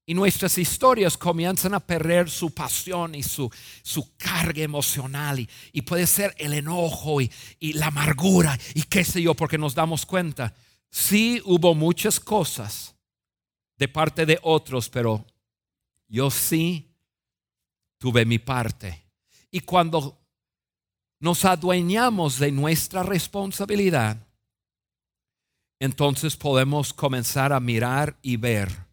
[0.08, 3.52] Y nuestras historias comienzan a perder su pasión y su,
[3.82, 5.40] su carga emocional.
[5.40, 9.58] Y, y, puede ser el enojo y, y la amargura y qué sé yo, porque
[9.58, 10.54] nos damos cuenta.
[10.92, 12.96] Sí hubo muchas cosas
[13.78, 15.26] de parte de otros, pero
[16.08, 16.96] yo sí
[17.98, 19.04] tuve mi parte.
[19.50, 20.25] Y cuando
[21.26, 24.28] nos adueñamos de nuestra responsabilidad,
[25.80, 28.86] entonces podemos comenzar a mirar y ver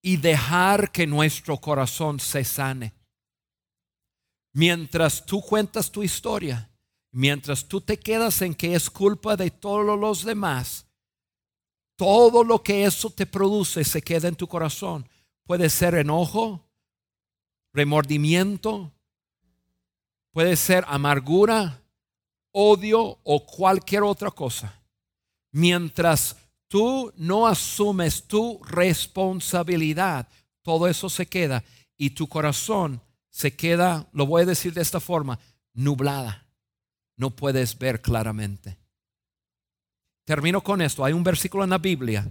[0.00, 2.94] y dejar que nuestro corazón se sane.
[4.52, 6.70] Mientras tú cuentas tu historia,
[7.10, 10.86] mientras tú te quedas en que es culpa de todos los demás,
[11.96, 15.08] todo lo que eso te produce se queda en tu corazón.
[15.44, 16.64] Puede ser enojo,
[17.72, 18.94] remordimiento,
[20.34, 21.80] puede ser amargura,
[22.50, 24.82] odio o cualquier otra cosa.
[25.52, 30.28] Mientras tú no asumes tu responsabilidad,
[30.62, 31.62] todo eso se queda
[31.96, 35.38] y tu corazón se queda, lo voy a decir de esta forma,
[35.72, 36.44] nublada.
[37.16, 38.76] No puedes ver claramente.
[40.24, 41.04] Termino con esto.
[41.04, 42.28] Hay un versículo en la Biblia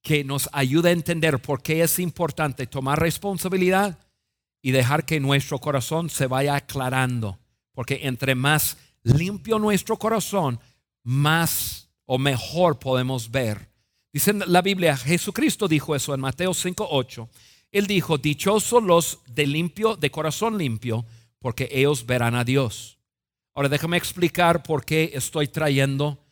[0.00, 3.98] que nos ayuda a entender por qué es importante tomar responsabilidad
[4.62, 7.38] y dejar que nuestro corazón se vaya aclarando.
[7.74, 10.60] Porque entre más limpio nuestro corazón,
[11.02, 13.68] más o mejor podemos ver.
[14.12, 17.28] Dice la Biblia, Jesucristo dijo eso en Mateo 5:8.
[17.72, 21.06] Él dijo, dichosos los de limpio, de corazón limpio,
[21.38, 22.98] porque ellos verán a Dios.
[23.54, 26.22] Ahora déjame explicar por qué estoy trayendo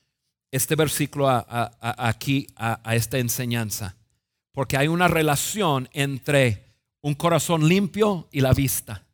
[0.50, 3.96] este versículo aquí a esta enseñanza.
[4.52, 6.69] Porque hay una relación entre
[7.02, 9.04] un corazón limpio y la vista.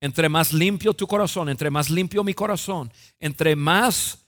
[0.00, 4.18] entre más limpio tu corazón, entre más limpio mi corazón, entre más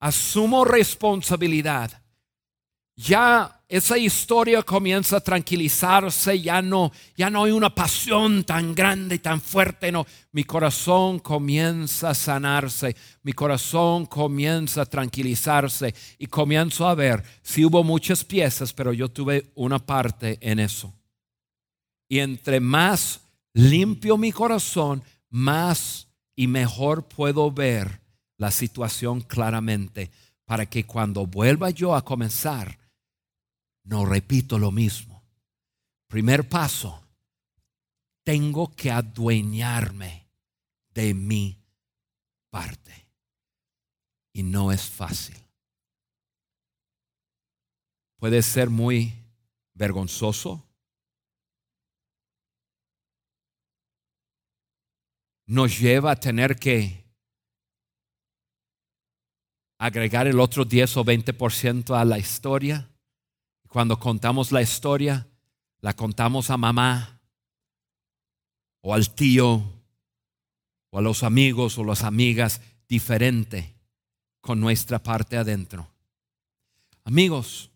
[0.00, 2.02] asumo responsabilidad,
[2.96, 9.16] ya esa historia comienza a tranquilizarse, ya no, ya no hay una pasión tan grande
[9.16, 16.26] y tan fuerte, no, mi corazón comienza a sanarse, mi corazón comienza a tranquilizarse y
[16.26, 20.92] comienzo a ver si hubo muchas piezas, pero yo tuve una parte en eso.
[22.08, 23.22] Y entre más
[23.54, 28.00] limpio mi corazón, más y mejor puedo ver
[28.36, 30.10] la situación claramente
[30.44, 32.83] para que cuando vuelva yo a comenzar,
[33.84, 35.22] no repito lo mismo.
[36.08, 37.02] Primer paso,
[38.24, 40.28] tengo que adueñarme
[40.90, 41.58] de mi
[42.50, 43.08] parte.
[44.32, 45.36] Y no es fácil.
[48.16, 49.12] Puede ser muy
[49.74, 50.64] vergonzoso,
[55.46, 57.04] nos lleva a tener que
[59.78, 62.88] agregar el otro 10 o 20% a la historia.
[63.74, 65.26] Cuando contamos la historia,
[65.80, 67.20] la contamos a mamá
[68.82, 69.64] o al tío
[70.90, 73.74] o a los amigos o las amigas diferente
[74.40, 75.90] con nuestra parte adentro.
[77.02, 77.72] Amigos,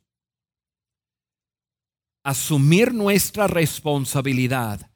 [2.22, 4.88] asumir nuestra responsabilidad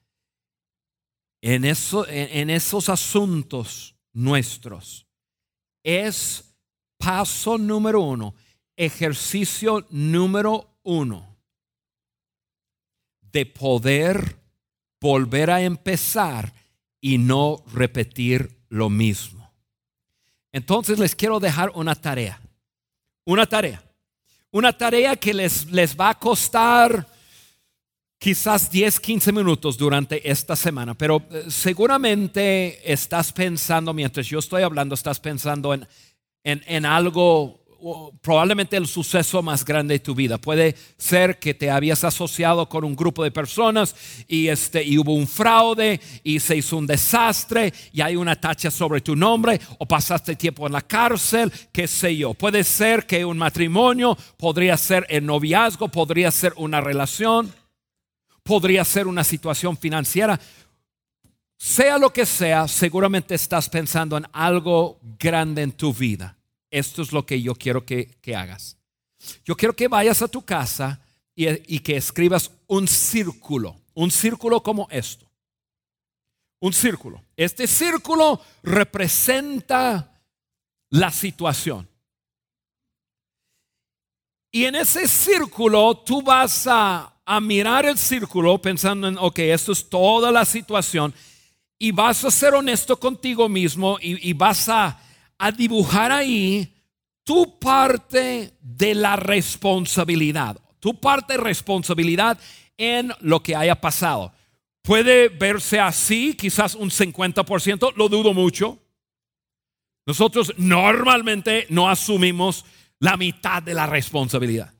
[1.40, 5.05] en, eso, en, esos asuntos nuestros
[5.82, 6.55] es
[6.96, 8.36] paso número uno,
[8.76, 11.37] ejercicio número uno
[13.20, 14.37] de poder
[15.01, 16.53] volver a empezar
[17.01, 19.53] y no repetir lo mismo.
[20.53, 22.41] Entonces les quiero dejar una tarea,
[23.24, 23.83] una tarea,
[24.51, 27.07] una tarea que les, les va a costar
[28.18, 34.62] quizás 10, 15 minutos durante esta semana, pero eh, seguramente estás pensando, mientras yo estoy
[34.62, 35.89] hablando, estás pensando en,
[36.45, 37.61] en, algo
[38.20, 40.39] probablemente el suceso más grande de tu vida.
[40.39, 43.95] Puede ser que te habías asociado con un grupo de personas
[44.28, 48.70] y, este, y hubo un fraude y se hizo un desastre y hay una tacha
[48.70, 52.35] sobre tu nombre o pasaste tiempo en la cárcel, qué sé yo.
[52.35, 57.53] Puede ser que un matrimonio, podría ser el noviazgo, podría ser una relación
[58.43, 60.39] podría ser una situación financiera.
[61.57, 66.37] Sea lo que sea, seguramente estás pensando en algo grande en tu vida.
[66.73, 68.77] Esto es lo que yo quiero que, hagas.
[69.45, 71.01] Yo quiero que vayas a tu casa
[71.37, 75.31] y, y que escribas un círculo, un círculo como esto.
[76.59, 77.23] Un círculo.
[77.37, 80.20] Este círculo representa
[80.91, 81.89] la situación.
[84.51, 89.73] Y en ese círculo tú vas a a mirar el círculo pensando en, ok, esto
[89.73, 91.14] es toda la situación.
[91.79, 95.01] y vas a ser honesto contigo mismo y, y vas a,
[95.43, 96.72] a dibujar ahí
[97.24, 102.38] tu parte de la responsabilidad, tu parte de responsabilidad
[102.76, 104.32] en lo que haya pasado.
[104.82, 108.78] Puede verse así, quizás un 50%, lo dudo mucho.
[110.07, 112.64] Nosotros normalmente no asumimos
[113.01, 114.72] la mitad de la responsabilidad.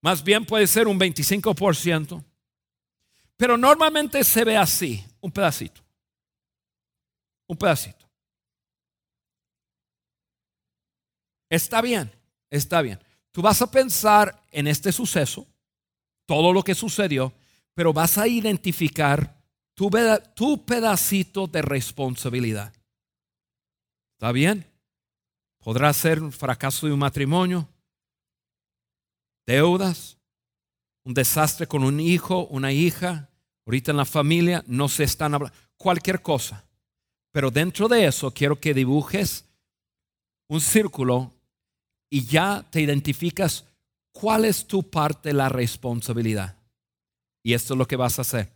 [0.00, 2.24] Más bien puede ser un 25%.
[3.36, 5.82] Pero normalmente se ve así, un pedacito.
[7.46, 8.01] Un pedacito.
[11.52, 12.10] Está bien,
[12.48, 12.98] está bien.
[13.30, 15.46] Tú vas a pensar en este suceso,
[16.24, 17.30] todo lo que sucedió,
[17.74, 19.38] pero vas a identificar
[19.74, 19.90] tu,
[20.64, 22.72] pedacito de responsabilidad.
[24.14, 24.64] ¿Está bien?
[25.58, 27.68] Podrá ser un fracaso de un matrimonio,
[29.44, 30.16] deudas,
[31.04, 33.28] un desastre con un hijo, una hija,
[33.66, 36.64] ahorita en la familia no se están hablando, cualquier cosa.
[37.30, 39.44] Pero dentro de eso quiero que dibujes
[40.48, 41.30] un círculo
[42.12, 43.64] y ya te identificas
[44.12, 46.58] cuál es tu parte de la responsabilidad.
[47.42, 48.52] Y esto es lo que vas a hacer.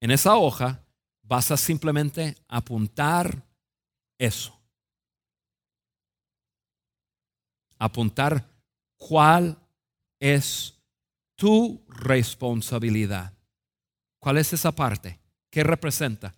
[0.00, 0.84] En esa hoja
[1.24, 3.44] vas a simplemente apuntar
[4.16, 4.56] eso.
[7.76, 8.48] Apuntar
[8.96, 9.58] cuál
[10.20, 10.72] es
[11.34, 13.32] tu responsabilidad.
[14.20, 15.18] ¿Cuál es esa parte?
[15.50, 16.36] ¿Qué representa?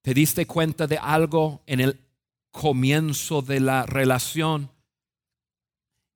[0.00, 2.09] ¿Te diste cuenta de algo en el
[2.50, 4.70] comienzo de la relación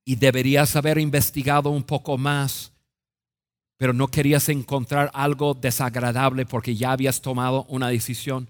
[0.03, 2.75] y deberías haber investigado un poco más
[3.77, 8.49] pero no querías encontrar algo desagradable porque ya habías tomado una decisión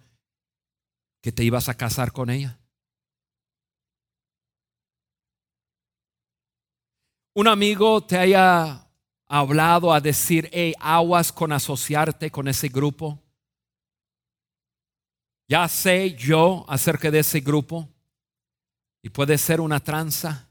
[1.21, 2.59] que te ibas a casar con ella.
[7.33, 8.87] Un amigo te haya
[9.27, 13.19] hablado a decir, hey, aguas con asociarte con ese grupo.
[15.47, 17.87] Ya sé yo acerca de ese grupo
[19.01, 20.49] y puede ser una tranza,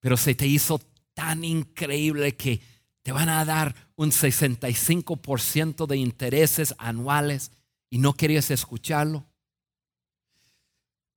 [0.00, 0.80] pero se te hizo
[1.14, 2.60] tan increíble que
[3.02, 7.50] te van a dar un 65% de intereses anuales
[7.90, 9.24] y no querías escucharlo.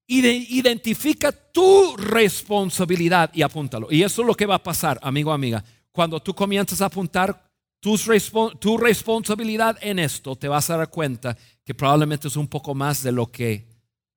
[0.07, 3.87] Identifica tu responsabilidad y apúntalo.
[3.91, 5.63] Y eso es lo que va a pasar, amigo, amiga.
[5.91, 11.37] Cuando tú comienzas a apuntar tu, responsabilidad en esto, te vas a dar cuenta
[11.73, 13.67] probablemente es un poco más de lo que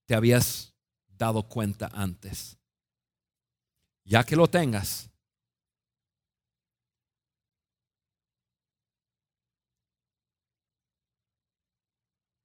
[0.07, 0.75] te habías
[1.07, 2.59] dado cuenta antes.
[4.05, 5.11] Ya que lo tengas,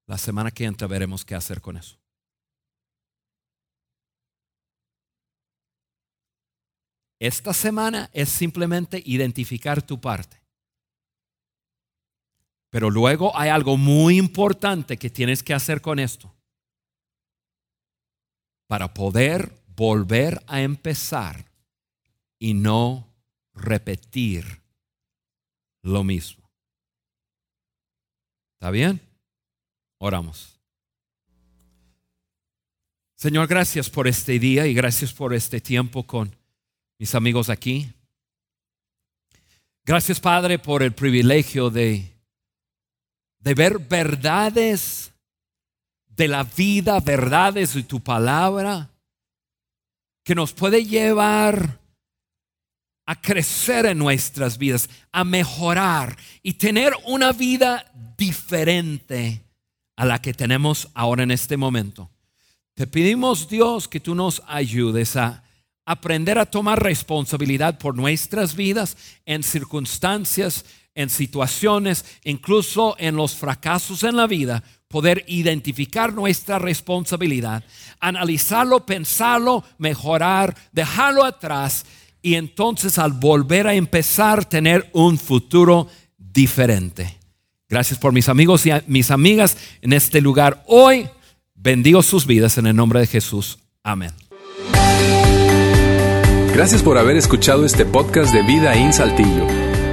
[0.09, 1.99] La semana que entra veremos qué hacer con eso.
[7.19, 10.38] Esta semana es simplemente identificar tu parte.
[12.69, 16.33] Pero luego hay algo muy importante que tienes que hacer con esto.
[18.67, 21.45] Para poder volver a empezar
[22.37, 23.07] y no
[23.53, 24.61] repetir
[25.81, 26.49] lo mismo.
[28.53, 29.01] ¿Está bien?
[29.97, 30.59] Oramos.
[33.15, 36.33] Señor, gracias por este día y gracias por este tiempo con
[36.97, 37.91] mis amigos aquí.
[39.83, 42.18] Gracias, Padre, por el privilegio de,
[43.39, 45.11] de ver verdades
[46.07, 48.89] de la vida, verdades de tu palabra,
[50.23, 51.79] que nos puede llevar
[53.05, 59.41] a crecer en nuestras vidas, a mejorar y tener una vida diferente
[59.95, 62.11] a la que tenemos ahora en este momento.
[62.75, 65.43] Te pedimos, Dios, que tú nos ayudes a
[65.85, 70.63] aprender a tomar responsabilidad por nuestras vidas en circunstancias,
[70.95, 77.63] en situaciones, incluso en los fracasos en la vida, poder identificar nuestra responsabilidad,
[77.99, 81.85] analizarlo, pensarlo, mejorar, dejarlo atrás
[82.21, 85.87] y entonces al volver a empezar tener un futuro
[86.17, 87.17] diferente.
[87.69, 91.07] Gracias por mis amigos y mis amigas en este lugar hoy.
[91.53, 93.59] Bendigo sus vidas en el nombre de Jesús.
[93.83, 94.11] Amén.
[96.53, 99.68] Gracias por haber escuchado este podcast de Vida en Saltillo.